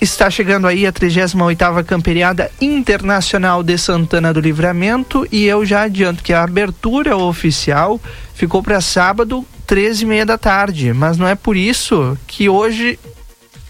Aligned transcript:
está 0.00 0.30
chegando 0.30 0.66
aí 0.66 0.86
a 0.86 0.92
38ª 0.92 1.84
Camperiada 1.84 2.50
Internacional 2.60 3.62
de 3.62 3.76
Santana 3.78 4.32
do 4.32 4.40
Livramento 4.40 5.26
e 5.30 5.44
eu 5.44 5.64
já 5.64 5.82
adianto 5.82 6.22
que 6.22 6.32
a 6.32 6.42
abertura 6.42 7.16
oficial 7.16 8.00
ficou 8.34 8.62
para 8.62 8.80
sábado, 8.80 9.44
13 9.66 10.04
e 10.04 10.06
meia 10.06 10.26
da 10.26 10.38
tarde, 10.38 10.92
mas 10.92 11.16
não 11.16 11.26
é 11.26 11.34
por 11.34 11.56
isso 11.56 12.16
que 12.26 12.48
hoje 12.48 12.98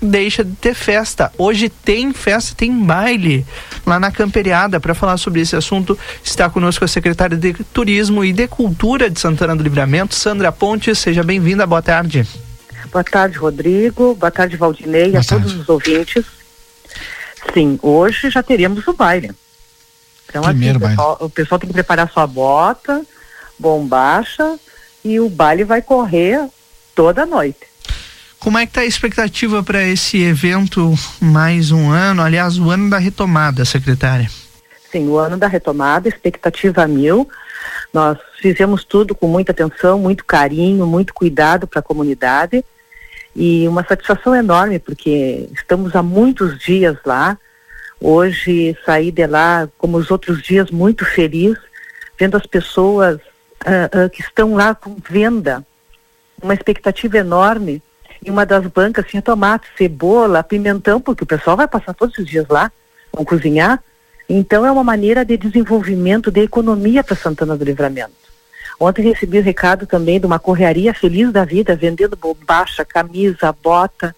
deixa 0.00 0.44
de 0.44 0.54
ter 0.56 0.74
festa. 0.74 1.32
Hoje 1.38 1.68
tem 1.68 2.12
festa, 2.12 2.54
tem 2.54 2.72
baile 2.84 3.46
lá 3.84 3.98
na 3.98 4.10
Camperiada. 4.10 4.78
Para 4.78 4.94
falar 4.94 5.16
sobre 5.16 5.40
esse 5.40 5.56
assunto, 5.56 5.98
está 6.22 6.50
conosco 6.50 6.84
a 6.84 6.88
secretária 6.88 7.36
de 7.36 7.54
Turismo 7.72 8.24
e 8.24 8.32
de 8.32 8.46
Cultura 8.46 9.08
de 9.08 9.18
Santana 9.18 9.56
do 9.56 9.62
Livramento, 9.62 10.14
Sandra 10.14 10.52
Pontes. 10.52 10.98
Seja 10.98 11.22
bem-vinda, 11.22 11.66
boa 11.66 11.82
tarde. 11.82 12.26
Boa 12.90 13.04
tarde, 13.04 13.36
Rodrigo. 13.38 14.14
Boa 14.14 14.30
tarde, 14.30 14.56
Valdinei, 14.56 15.10
boa 15.10 15.20
a 15.20 15.24
tarde. 15.24 15.44
todos 15.44 15.60
os 15.60 15.68
ouvintes. 15.68 16.24
Sim, 17.52 17.78
hoje 17.82 18.30
já 18.30 18.42
teremos 18.42 18.86
o 18.86 18.92
baile. 18.92 19.30
Então, 20.28 20.42
Primeiro 20.42 20.78
assim, 20.78 20.86
o 20.86 20.88
pessoal, 20.88 21.18
o 21.20 21.30
pessoal 21.30 21.58
tem 21.58 21.68
que 21.68 21.74
preparar 21.74 22.10
sua 22.10 22.26
bota, 22.26 23.02
bombacha, 23.58 24.58
e 25.04 25.20
o 25.20 25.28
baile 25.28 25.64
vai 25.64 25.80
correr 25.80 26.48
toda 26.94 27.22
a 27.22 27.26
noite. 27.26 27.60
Como 28.38 28.58
é 28.58 28.66
que 28.66 28.70
está 28.70 28.80
a 28.82 28.86
expectativa 28.86 29.62
para 29.62 29.82
esse 29.82 30.22
evento 30.22 30.94
mais 31.20 31.70
um 31.70 31.90
ano, 31.90 32.22
aliás, 32.22 32.58
o 32.58 32.70
ano 32.70 32.90
da 32.90 32.98
retomada, 32.98 33.64
secretária? 33.64 34.30
Sim, 34.90 35.08
o 35.08 35.16
ano 35.16 35.36
da 35.36 35.46
retomada, 35.46 36.08
expectativa 36.08 36.86
mil. 36.86 37.28
Nós 37.92 38.18
fizemos 38.40 38.84
tudo 38.84 39.14
com 39.14 39.26
muita 39.26 39.52
atenção, 39.52 39.98
muito 39.98 40.24
carinho, 40.24 40.86
muito 40.86 41.14
cuidado 41.14 41.66
para 41.66 41.80
a 41.80 41.82
comunidade 41.82 42.64
e 43.36 43.68
uma 43.68 43.84
satisfação 43.84 44.34
enorme 44.34 44.78
porque 44.78 45.46
estamos 45.52 45.94
há 45.94 46.02
muitos 46.02 46.58
dias 46.58 46.96
lá. 47.04 47.38
Hoje 48.00 48.76
saí 48.84 49.12
de 49.12 49.26
lá, 49.26 49.68
como 49.76 49.98
os 49.98 50.10
outros 50.10 50.42
dias, 50.42 50.70
muito 50.70 51.04
feliz, 51.04 51.56
vendo 52.18 52.36
as 52.36 52.46
pessoas 52.46 53.16
uh, 53.16 54.06
uh, 54.06 54.10
que 54.10 54.22
estão 54.22 54.54
lá 54.54 54.74
com 54.74 54.96
venda, 55.08 55.64
uma 56.42 56.54
expectativa 56.54 57.18
enorme. 57.18 57.82
E 58.24 58.30
uma 58.30 58.46
das 58.46 58.66
bancas 58.66 59.06
tinha 59.06 59.20
tomate, 59.20 59.68
cebola, 59.76 60.42
pimentão, 60.42 60.98
porque 60.98 61.24
o 61.24 61.26
pessoal 61.26 61.58
vai 61.58 61.68
passar 61.68 61.92
todos 61.92 62.16
os 62.16 62.26
dias 62.26 62.46
lá, 62.48 62.72
vão 63.12 63.24
cozinhar. 63.24 63.82
Então 64.28 64.64
é 64.64 64.70
uma 64.70 64.82
maneira 64.82 65.24
de 65.24 65.36
desenvolvimento 65.36 66.30
de 66.30 66.40
economia 66.40 67.04
para 67.04 67.14
Santana 67.14 67.56
do 67.56 67.64
Livramento. 67.64 68.25
Ontem 68.78 69.02
recebi 69.02 69.38
o 69.38 69.42
recado 69.42 69.86
também 69.86 70.20
de 70.20 70.26
uma 70.26 70.38
correaria 70.38 70.92
feliz 70.92 71.32
da 71.32 71.44
vida, 71.44 71.74
vendendo 71.74 72.16
bombacha, 72.16 72.84
camisa, 72.84 73.54
bota. 73.62 74.14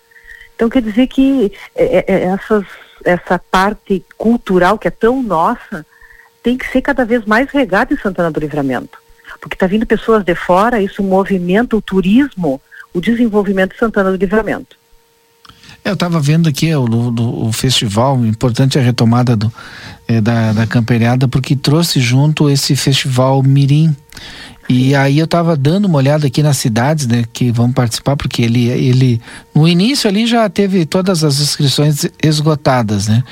Então 0.54 0.68
quer 0.68 0.82
dizer 0.82 1.06
que 1.06 1.52
é, 1.74 1.98
é, 1.98 2.04
é, 2.08 2.22
essas, 2.24 2.64
essa 3.04 3.38
parte 3.38 4.04
cultural 4.16 4.78
que 4.78 4.88
é 4.88 4.90
tão 4.90 5.22
nossa 5.22 5.86
tem 6.42 6.56
que 6.56 6.66
ser 6.66 6.82
cada 6.82 7.04
vez 7.04 7.24
mais 7.24 7.50
regada 7.50 7.92
em 7.92 7.98
Santana 7.98 8.30
do 8.30 8.40
Livramento. 8.40 8.98
Porque 9.40 9.54
está 9.54 9.66
vindo 9.66 9.86
pessoas 9.86 10.24
de 10.24 10.34
fora, 10.34 10.80
isso 10.80 11.02
movimenta 11.02 11.76
o 11.76 11.82
turismo, 11.82 12.60
o 12.92 13.00
desenvolvimento 13.00 13.72
de 13.72 13.78
Santana 13.78 14.10
do 14.10 14.16
Livramento. 14.16 14.77
Eu 15.84 15.94
estava 15.94 16.20
vendo 16.20 16.48
aqui 16.48 16.74
o, 16.74 16.86
do, 16.86 17.46
o 17.46 17.52
festival, 17.52 18.22
importante 18.24 18.76
é 18.76 18.80
a 18.80 18.84
retomada 18.84 19.34
do, 19.36 19.52
é, 20.06 20.20
da, 20.20 20.52
da 20.52 20.66
camperiada, 20.66 21.26
porque 21.26 21.56
trouxe 21.56 22.00
junto 22.00 22.50
esse 22.50 22.76
festival 22.76 23.42
Mirim. 23.42 23.96
E 24.68 24.94
aí 24.94 25.18
eu 25.18 25.24
estava 25.24 25.56
dando 25.56 25.86
uma 25.86 25.96
olhada 25.96 26.26
aqui 26.26 26.42
nas 26.42 26.58
cidades, 26.58 27.06
né, 27.06 27.24
que 27.32 27.50
vão 27.50 27.72
participar, 27.72 28.16
porque 28.16 28.42
ele, 28.42 28.66
ele 28.66 29.20
no 29.54 29.66
início 29.66 30.10
ali 30.10 30.26
já 30.26 30.46
teve 30.50 30.84
todas 30.84 31.24
as 31.24 31.40
inscrições 31.40 32.04
esgotadas, 32.22 33.08
né? 33.08 33.24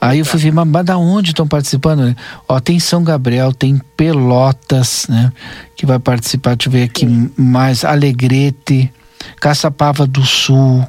Aí 0.00 0.18
eu 0.18 0.24
fui 0.24 0.40
ver, 0.40 0.52
mas, 0.52 0.66
mas 0.66 0.84
da 0.84 0.98
onde 0.98 1.30
estão 1.30 1.46
participando? 1.46 2.00
Né? 2.06 2.16
Ó, 2.48 2.58
tem 2.58 2.80
São 2.80 3.04
Gabriel, 3.04 3.52
tem 3.52 3.80
Pelotas, 3.96 5.06
né? 5.08 5.32
Que 5.76 5.86
vai 5.86 6.00
participar, 6.00 6.56
deixa 6.56 6.68
eu 6.68 6.72
ver 6.72 6.84
aqui 6.84 7.06
Sim. 7.06 7.30
mais, 7.36 7.84
Alegrete, 7.84 8.90
Caçapava 9.38 10.06
do 10.06 10.24
Sul, 10.24 10.84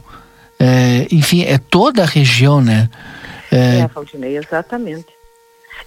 é, 0.62 1.08
enfim, 1.12 1.44
é 1.44 1.58
toda 1.58 2.04
a 2.04 2.06
região, 2.06 2.62
né? 2.62 2.90
É, 3.52 3.80
é 3.80 3.88
Valdinei, 3.88 4.38
exatamente. 4.38 5.08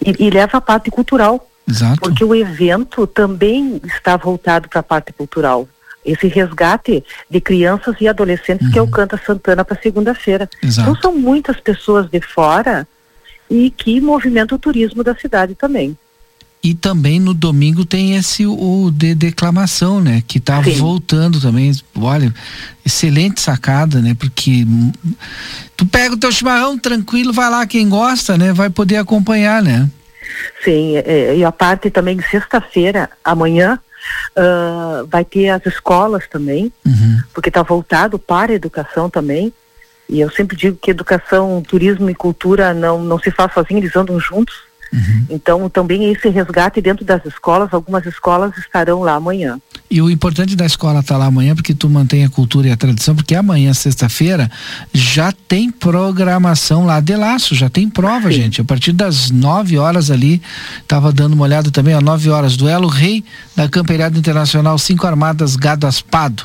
E, 0.05 0.27
e 0.27 0.31
leva 0.31 0.59
a 0.59 0.61
parte 0.61 0.91
cultural 0.91 1.47
Exato. 1.69 2.01
Porque 2.01 2.25
o 2.25 2.35
evento 2.35 3.07
também 3.07 3.81
está 3.85 4.17
voltado 4.17 4.69
para 4.69 4.81
a 4.81 4.83
parte 4.83 5.13
cultural. 5.13 5.69
Esse 6.05 6.29
resgate 6.29 7.03
de 7.31 7.41
crianças 7.41 7.97
e 8.01 8.07
adolescentes 8.07 8.67
uhum. 8.67 8.73
que 8.73 8.79
é 8.79 8.83
o 8.83 8.91
Canta 8.91 9.19
Santana 9.25 9.65
para 9.65 9.81
segunda-feira. 9.81 10.49
Então 10.63 10.95
são 10.97 11.17
muitas 11.17 11.59
pessoas 11.59 12.11
de 12.11 12.21
fora 12.21 12.87
e 13.49 13.71
que 13.71 14.01
movimentam 14.01 14.57
o 14.57 14.59
turismo 14.59 15.03
da 15.03 15.15
cidade 15.15 15.55
também. 15.55 15.97
E 16.65 16.73
também 16.73 17.21
no 17.21 17.35
domingo 17.35 17.85
tem 17.85 18.17
esse 18.17 18.47
o 18.47 18.91
de 18.91 19.15
declamação, 19.15 20.01
né? 20.01 20.23
Que 20.27 20.41
tá 20.41 20.65
Sim. 20.65 20.73
voltando 20.79 21.39
também. 21.39 21.71
Olha, 21.95 22.33
excelente 22.87 23.39
sacada, 23.39 24.01
né? 24.01 24.17
Porque 24.19 24.67
tu 25.77 25.85
pega 25.85 26.15
o 26.15 26.17
teu 26.17 26.33
chimarrão 26.33 26.79
tranquilo, 26.79 27.35
vai 27.35 27.51
lá 27.51 27.67
quem 27.67 27.87
gosta, 27.87 28.39
né? 28.39 28.55
Vai 28.55 28.71
poder 28.71 28.97
acompanhar, 28.97 29.63
né? 29.63 29.91
Sim, 30.65 30.97
é, 30.97 31.37
e 31.37 31.45
a 31.45 31.53
parte 31.53 31.91
também, 31.91 32.19
sexta-feira, 32.31 33.11
amanhã, 33.23 33.79
uh, 34.35 35.07
vai 35.07 35.23
ter 35.23 35.51
as 35.51 35.67
escolas 35.67 36.27
também, 36.31 36.73
uhum. 36.87 37.21
porque 37.35 37.51
está 37.51 37.63
voltado 37.63 38.19
para 38.19 38.53
a 38.53 38.55
educação 38.55 39.11
também. 39.11 39.53
E 40.09 40.19
eu 40.19 40.31
sempre 40.31 40.57
digo 40.57 40.79
que 40.81 40.91
educação, 40.91 41.63
turismo 41.63 42.09
e 42.09 42.15
cultura 42.15 42.73
não, 42.73 43.05
não 43.05 43.19
se 43.19 43.31
faz 43.31 43.53
sozinho, 43.53 43.81
eles 43.81 43.95
andam 43.95 44.19
juntos. 44.19 44.55
Uhum. 44.95 45.27
Então, 45.29 45.69
também 45.69 46.13
esse 46.13 46.29
resgate 46.29 46.81
dentro 46.81 47.05
das 47.05 47.25
escolas, 47.27 47.73
algumas 47.73 48.07
escolas 48.07 48.57
estarão 48.57 49.01
lá 49.01 49.15
amanhã. 49.15 49.59
E 49.91 50.01
o 50.01 50.11
importante 50.11 50.57
da 50.57 50.65
escola 50.65 51.01
estar 51.01 51.15
tá 51.15 51.19
lá 51.19 51.27
amanhã, 51.27 51.55
porque 51.55 51.75
tu 51.75 51.89
mantém 51.89 52.25
a 52.25 52.29
cultura 52.29 52.69
e 52.69 52.71
a 52.73 52.77
tradição, 52.77 53.15
porque 53.15 53.35
amanhã, 53.35 53.73
sexta-feira, 53.75 54.51
já 54.93 55.31
tem 55.31 55.71
programação 55.71 56.85
lá 56.85 57.01
de 57.01 57.15
laço, 57.15 57.55
já 57.55 57.69
tem 57.69 57.89
prova, 57.89 58.31
Sim. 58.31 58.37
gente. 58.37 58.61
A 58.61 58.65
partir 58.65 58.93
das 58.93 59.31
9 59.31 59.79
horas 59.79 60.11
ali, 60.11 60.41
estava 60.83 61.13
dando 61.13 61.35
uma 61.35 61.45
olhada 61.45 61.71
também, 61.71 61.95
às 61.95 62.03
9 62.03 62.31
horas, 62.31 62.57
duelo 62.57 62.89
rei 62.89 63.23
da 63.55 63.69
Camperiada 63.69 64.19
Internacional, 64.19 64.79
cinco 64.79 65.07
armadas 65.07 65.55
gado 65.55 65.87
aspado 65.87 66.45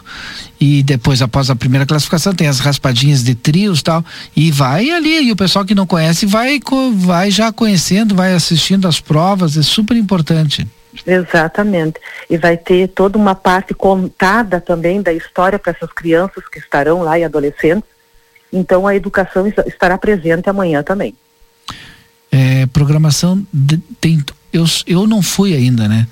e 0.59 0.83
depois 0.83 1.21
após 1.21 1.49
a 1.49 1.55
primeira 1.55 1.85
classificação 1.85 2.33
tem 2.33 2.47
as 2.47 2.59
raspadinhas 2.59 3.23
de 3.23 3.33
trios 3.33 3.81
tal 3.81 4.03
e 4.35 4.51
vai 4.51 4.89
ali 4.89 5.27
e 5.27 5.31
o 5.31 5.35
pessoal 5.35 5.63
que 5.63 5.73
não 5.73 5.87
conhece 5.87 6.25
vai 6.25 6.59
vai 6.95 7.31
já 7.31 7.51
conhecendo 7.51 8.13
vai 8.13 8.33
assistindo 8.33 8.85
as 8.85 8.99
provas 8.99 9.55
é 9.55 9.63
super 9.63 9.95
importante 9.95 10.67
exatamente. 11.05 11.99
E 12.29 12.37
vai 12.37 12.57
ter 12.57 12.87
toda 12.87 13.17
uma 13.17 13.35
parte 13.35 13.73
contada 13.73 14.59
também 14.59 15.01
da 15.01 15.13
história 15.13 15.59
para 15.59 15.71
essas 15.71 15.91
crianças 15.91 16.47
que 16.47 16.59
estarão 16.59 17.01
lá 17.01 17.17
e 17.17 17.23
adolescentes. 17.23 17.89
Então 18.51 18.87
a 18.87 18.95
educação 18.95 19.47
estará 19.47 19.97
presente 19.97 20.49
amanhã 20.49 20.81
também. 20.83 21.15
É, 22.31 22.65
programação 22.67 23.45
de, 23.51 23.77
tem 23.99 24.23
eu 24.53 24.65
eu 24.85 25.07
não 25.07 25.21
fui 25.21 25.55
ainda 25.55 25.87
né? 25.87 26.07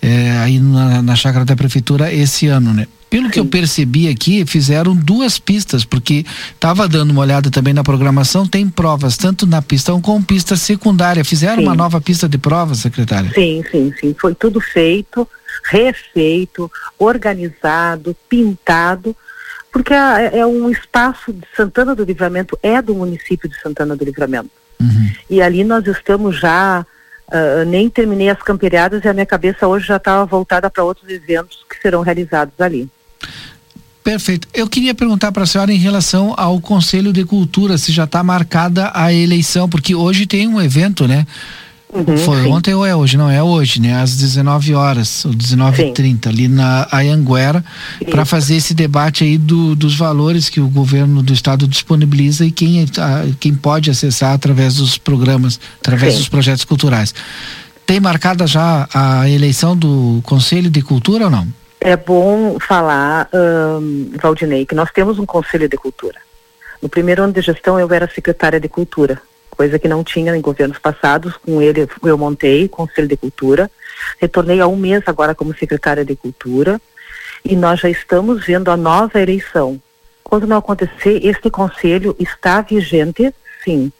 É, 0.00 0.30
aí 0.38 0.60
na, 0.60 1.02
na 1.02 1.16
chácara 1.16 1.44
da 1.44 1.56
prefeitura 1.56 2.12
esse 2.12 2.46
ano 2.46 2.72
né 2.72 2.86
pelo 3.16 3.26
Sim. 3.26 3.30
que 3.30 3.40
eu 3.40 3.46
percebi 3.46 4.08
aqui, 4.08 4.44
fizeram 4.44 4.94
duas 4.94 5.38
pistas, 5.38 5.84
porque 5.84 6.24
estava 6.52 6.86
dando 6.86 7.10
uma 7.12 7.22
olhada 7.22 7.50
também 7.50 7.72
na 7.72 7.82
programação, 7.82 8.46
tem 8.46 8.68
provas 8.68 9.16
tanto 9.16 9.46
na 9.46 9.62
pista 9.62 9.94
1 9.94 10.02
como 10.02 10.22
pista 10.22 10.54
secundária. 10.54 11.24
Fizeram 11.24 11.56
sim. 11.56 11.62
uma 11.62 11.74
nova 11.74 11.98
pista 11.98 12.28
de 12.28 12.36
provas, 12.36 12.78
secretária? 12.78 13.30
Sim, 13.32 13.64
sim, 13.70 13.92
sim. 13.98 14.14
Foi 14.18 14.34
tudo 14.34 14.60
feito, 14.60 15.26
refeito, 15.64 16.70
organizado, 16.98 18.14
pintado, 18.28 19.16
porque 19.72 19.94
é, 19.94 20.38
é 20.38 20.46
um 20.46 20.70
espaço 20.70 21.32
de 21.32 21.46
Santana 21.56 21.94
do 21.94 22.04
Livramento, 22.04 22.58
é 22.62 22.82
do 22.82 22.94
município 22.94 23.48
de 23.48 23.58
Santana 23.60 23.96
do 23.96 24.04
Livramento. 24.04 24.50
Uhum. 24.78 25.10
E 25.30 25.40
ali 25.40 25.64
nós 25.64 25.86
estamos 25.86 26.38
já 26.38 26.84
Uh, 27.26 27.64
nem 27.66 27.90
terminei 27.90 28.30
as 28.30 28.40
camperiadas 28.40 29.04
e 29.04 29.08
a 29.08 29.12
minha 29.12 29.26
cabeça 29.26 29.66
hoje 29.66 29.88
já 29.88 29.96
estava 29.96 30.24
voltada 30.24 30.70
para 30.70 30.84
outros 30.84 31.10
eventos 31.10 31.58
que 31.68 31.76
serão 31.82 32.00
realizados 32.00 32.54
ali. 32.60 32.88
Perfeito. 34.06 34.46
Eu 34.54 34.68
queria 34.68 34.94
perguntar 34.94 35.32
para 35.32 35.42
a 35.42 35.46
senhora 35.46 35.72
em 35.72 35.78
relação 35.78 36.32
ao 36.36 36.60
Conselho 36.60 37.12
de 37.12 37.24
Cultura, 37.24 37.76
se 37.76 37.90
já 37.90 38.04
está 38.04 38.22
marcada 38.22 38.92
a 38.94 39.12
eleição, 39.12 39.68
porque 39.68 39.96
hoje 39.96 40.26
tem 40.26 40.46
um 40.46 40.62
evento, 40.62 41.08
né? 41.08 41.26
Uhum, 41.92 42.16
Foi 42.18 42.42
sim. 42.42 42.48
ontem 42.48 42.74
ou 42.74 42.84
é 42.84 42.94
hoje? 42.94 43.16
Não, 43.16 43.28
é 43.28 43.42
hoje, 43.42 43.80
né? 43.80 44.00
Às 44.00 44.16
19 44.16 44.74
horas, 44.74 45.24
ou 45.24 45.32
19h30, 45.32 46.28
ali 46.28 46.46
na 46.46 46.86
Ayanguera, 46.92 47.64
para 48.10 48.24
fazer 48.24 48.56
esse 48.56 48.74
debate 48.74 49.24
aí 49.24 49.38
do, 49.38 49.74
dos 49.74 49.96
valores 49.96 50.48
que 50.48 50.60
o 50.60 50.68
governo 50.68 51.20
do 51.20 51.32
estado 51.32 51.66
disponibiliza 51.66 52.44
e 52.44 52.52
quem, 52.52 52.82
a, 52.82 53.26
quem 53.40 53.54
pode 53.54 53.90
acessar 53.90 54.34
através 54.34 54.76
dos 54.76 54.98
programas, 54.98 55.58
através 55.80 56.12
sim. 56.12 56.18
dos 56.20 56.28
projetos 56.28 56.64
culturais. 56.64 57.14
Tem 57.84 57.98
marcada 57.98 58.46
já 58.46 58.88
a 58.94 59.28
eleição 59.28 59.76
do 59.76 60.20
Conselho 60.22 60.70
de 60.70 60.82
Cultura 60.82 61.24
ou 61.24 61.30
não? 61.30 61.46
É 61.80 61.96
bom 61.96 62.58
falar, 62.58 63.28
um, 63.32 64.10
Valdinei, 64.20 64.66
que 64.66 64.74
nós 64.74 64.90
temos 64.90 65.18
um 65.18 65.26
Conselho 65.26 65.68
de 65.68 65.76
Cultura. 65.76 66.18
No 66.80 66.88
primeiro 66.88 67.22
ano 67.22 67.32
de 67.32 67.40
gestão 67.40 67.78
eu 67.78 67.92
era 67.92 68.08
secretária 68.08 68.58
de 68.58 68.68
Cultura, 68.68 69.20
coisa 69.50 69.78
que 69.78 69.88
não 69.88 70.04
tinha 70.04 70.36
em 70.36 70.40
governos 70.40 70.78
passados. 70.78 71.36
Com 71.36 71.60
ele 71.60 71.88
eu 72.04 72.18
montei 72.18 72.64
o 72.64 72.68
Conselho 72.68 73.08
de 73.08 73.16
Cultura. 73.16 73.70
Retornei 74.20 74.60
há 74.60 74.66
um 74.66 74.76
mês 74.76 75.02
agora 75.06 75.34
como 75.34 75.56
secretária 75.56 76.04
de 76.04 76.14
Cultura 76.16 76.80
e 77.44 77.54
nós 77.56 77.80
já 77.80 77.88
estamos 77.88 78.44
vendo 78.44 78.70
a 78.70 78.76
nova 78.76 79.20
eleição. 79.20 79.80
Quando 80.22 80.46
não 80.46 80.56
acontecer, 80.56 81.24
este 81.24 81.48
conselho 81.50 82.16
está 82.18 82.60
vigente, 82.60 83.32
sim. 83.64 83.92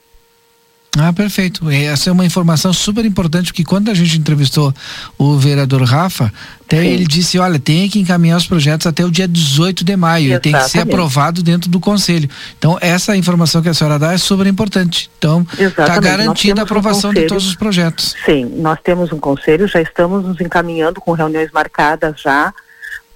Ah, 0.99 1.13
perfeito. 1.13 1.69
Essa 1.71 2.09
é 2.09 2.13
uma 2.13 2.25
informação 2.25 2.73
super 2.73 3.05
importante, 3.05 3.47
porque 3.47 3.65
quando 3.65 3.91
a 3.91 3.95
gente 3.95 4.19
entrevistou 4.19 4.73
o 5.19 5.37
vereador 5.37 5.83
Rafa, 5.83 6.33
até 6.65 6.81
Sim. 6.81 6.87
ele 6.87 7.07
disse, 7.07 7.39
olha, 7.39 7.59
tem 7.59 7.89
que 7.89 7.99
encaminhar 7.99 8.39
os 8.39 8.47
projetos 8.47 8.87
até 8.87 9.05
o 9.05 9.11
dia 9.11 9.29
18 9.29 9.85
de 9.85 9.97
maio 9.97 10.33
Exatamente. 10.33 10.49
e 10.49 10.53
tem 10.53 10.63
que 10.63 10.71
ser 10.71 10.81
aprovado 10.81 11.43
dentro 11.43 11.69
do 11.69 11.79
conselho. 11.79 12.29
Então, 12.59 12.79
essa 12.81 13.15
informação 13.15 13.61
que 13.61 13.69
a 13.69 13.75
senhora 13.75 13.99
dá 13.99 14.15
é 14.15 14.19
super 14.19 14.47
importante. 14.47 15.11
Então, 15.19 15.47
está 15.59 16.01
garantida 16.01 16.63
a 16.63 16.65
aprovação 16.65 17.11
um 17.11 17.15
de 17.15 17.27
todos 17.27 17.47
os 17.47 17.55
projetos. 17.55 18.15
Sim, 18.25 18.47
nós 18.57 18.79
temos 18.83 19.13
um 19.13 19.19
conselho, 19.19 19.69
já 19.69 19.83
estamos 19.83 20.25
nos 20.25 20.41
encaminhando 20.41 21.01
com 21.01 21.13
reuniões 21.13 21.51
marcadas 21.53 22.21
já 22.21 22.55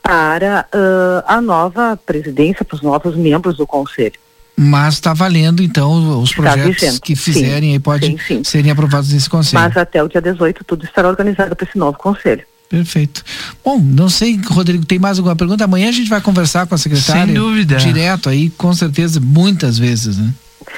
para 0.03 0.67
uh, 0.75 1.25
a 1.27 1.41
nova 1.41 1.99
presidência, 2.05 2.65
para 2.65 2.75
os 2.75 2.83
novos 2.83 3.17
membros 3.17 3.57
do 3.57 3.67
conselho 3.67 4.19
mas 4.63 4.95
está 4.95 5.15
valendo 5.15 5.63
então 5.63 6.21
os 6.21 6.35
projetos 6.35 6.99
que 6.99 7.17
fizerem 7.17 7.71
sim, 7.71 7.73
aí 7.73 7.79
podem 7.79 8.19
serem 8.45 8.71
aprovados 8.71 9.11
nesse 9.11 9.31
conselho. 9.31 9.63
Mas 9.63 9.75
até 9.75 10.05
o 10.05 10.09
dia 10.09 10.21
18 10.21 10.65
tudo 10.65 10.85
estará 10.85 11.09
organizado 11.09 11.57
para 11.57 11.67
esse 11.67 11.79
novo 11.79 11.97
conselho. 11.97 12.45
Perfeito. 12.69 13.25
Bom, 13.65 13.79
não 13.79 14.11
sei, 14.11 14.39
Rodrigo, 14.47 14.85
tem 14.85 14.99
mais 14.99 15.17
alguma 15.17 15.35
pergunta? 15.35 15.65
Amanhã 15.65 15.89
a 15.89 15.93
gente 15.93 16.11
vai 16.11 16.21
conversar 16.21 16.67
com 16.67 16.75
a 16.75 16.79
secretária. 16.79 17.25
Sem 17.25 17.35
dúvida. 17.35 17.77
Direto 17.77 18.29
aí, 18.29 18.51
com 18.51 18.71
certeza, 18.75 19.19
muitas 19.19 19.79
vezes, 19.79 20.19
né? 20.19 20.31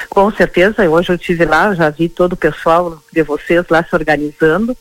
Com 0.08 0.30
certeza, 0.30 0.88
hoje 0.88 1.10
eu 1.10 1.16
estive 1.16 1.44
lá, 1.44 1.74
já 1.74 1.90
vi 1.90 2.08
todo 2.08 2.34
o 2.34 2.36
pessoal 2.36 3.02
de 3.12 3.22
vocês 3.24 3.66
lá 3.68 3.82
se 3.82 3.92
organizando. 3.96 4.76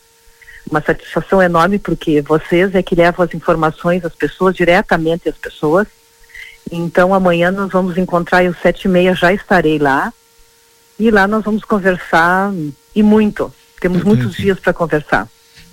Uma 0.69 0.79
satisfação 0.79 1.41
enorme 1.41 1.79
porque 1.79 2.21
vocês 2.21 2.75
é 2.75 2.83
que 2.83 2.93
levam 2.93 3.25
as 3.25 3.33
informações 3.33 4.05
às 4.05 4.13
pessoas, 4.13 4.55
diretamente 4.55 5.27
às 5.27 5.35
pessoas 5.35 5.87
então 6.69 7.13
amanhã 7.13 7.51
nós 7.51 7.71
vamos 7.71 7.97
encontrar 7.97 8.45
às 8.45 8.57
sete 8.59 8.85
e 8.85 8.87
meia 8.87 9.15
já 9.15 9.31
estarei 9.33 9.79
lá. 9.79 10.13
E 10.99 11.09
lá 11.09 11.27
nós 11.27 11.43
vamos 11.43 11.63
conversar 11.63 12.51
e 12.95 13.01
muito. 13.01 13.51
Temos 13.79 14.03
Perfeito. 14.03 14.05
muitos 14.05 14.37
dias 14.37 14.59
para 14.59 14.73
conversar. 14.73 15.27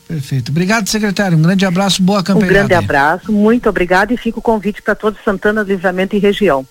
Perfeito. 0.07 0.51
Obrigado, 0.51 0.89
secretário. 0.89 1.37
Um 1.37 1.43
grande 1.43 1.67
abraço, 1.67 2.03
boa 2.03 2.23
campanha. 2.23 2.47
Um 2.47 2.49
grande 2.49 2.73
abraço, 2.73 3.31
muito 3.31 3.69
obrigado 3.69 4.11
e 4.13 4.17
fica 4.17 4.39
o 4.39 4.43
convite 4.43 4.81
para 4.81 4.95
todos 4.95 5.23
Santana, 5.23 5.63
Livramento 5.63 6.17
e 6.17 6.19
região. 6.19 6.67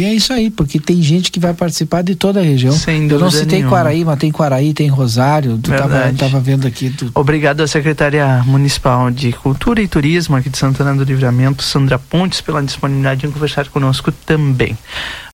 E 0.00 0.04
é 0.04 0.14
isso 0.14 0.32
aí, 0.32 0.48
porque 0.48 0.80
tem 0.80 1.02
gente 1.02 1.30
que 1.30 1.38
vai 1.38 1.52
participar 1.52 2.00
de 2.00 2.14
toda 2.14 2.40
a 2.40 2.42
região. 2.42 2.72
Sem 2.72 3.02
dúvida 3.02 3.16
Eu 3.16 3.20
não 3.20 3.30
citei 3.30 3.58
nenhuma. 3.58 3.76
Quaraí, 3.76 4.02
mas 4.02 4.18
tem 4.18 4.32
Quaraí, 4.32 4.72
tem 4.72 4.88
Rosário. 4.88 5.58
Tu 5.58 5.70
tava, 5.70 6.14
tava, 6.16 6.40
vendo 6.40 6.66
aqui. 6.66 6.88
Tu... 6.88 7.10
Obrigado 7.14 7.60
à 7.60 7.66
Secretaria 7.66 8.42
Municipal 8.46 9.10
de 9.10 9.30
Cultura 9.30 9.82
e 9.82 9.86
Turismo 9.86 10.36
aqui 10.36 10.48
de 10.48 10.56
Santana 10.56 10.94
do 10.94 11.04
Livramento, 11.04 11.62
Sandra 11.62 11.98
Pontes, 11.98 12.40
pela 12.40 12.62
disponibilidade 12.62 13.26
em 13.26 13.30
conversar 13.30 13.68
conosco 13.68 14.10
também. 14.24 14.74